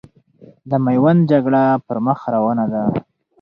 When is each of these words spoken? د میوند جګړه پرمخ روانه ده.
د 0.69 0.71
میوند 0.85 1.21
جګړه 1.31 1.63
پرمخ 1.87 2.19
روانه 2.35 2.65
ده. 2.73 2.81